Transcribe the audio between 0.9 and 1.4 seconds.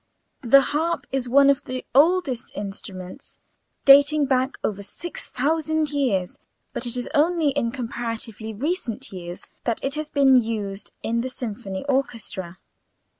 is